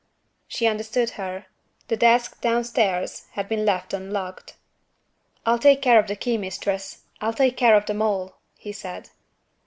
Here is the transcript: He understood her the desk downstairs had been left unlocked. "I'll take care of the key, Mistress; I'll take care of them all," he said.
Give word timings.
He 0.47 0.65
understood 0.65 1.11
her 1.11 1.45
the 1.87 1.95
desk 1.95 2.41
downstairs 2.41 3.27
had 3.33 3.47
been 3.47 3.65
left 3.67 3.93
unlocked. 3.93 4.55
"I'll 5.45 5.59
take 5.59 5.79
care 5.83 5.99
of 5.99 6.07
the 6.07 6.15
key, 6.15 6.39
Mistress; 6.39 7.03
I'll 7.21 7.33
take 7.33 7.55
care 7.55 7.75
of 7.75 7.85
them 7.85 8.01
all," 8.01 8.39
he 8.57 8.71
said. 8.71 9.11